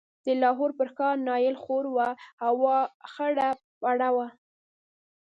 د 0.25 0.27
لاهور 0.41 0.71
پر 0.77 0.87
ښار 0.95 1.15
نایل 1.27 1.55
خور 1.63 1.85
و، 1.89 1.97
هوا 2.43 2.77
خړه 3.11 3.49
پړه 3.81 4.09
وه. 4.15 4.27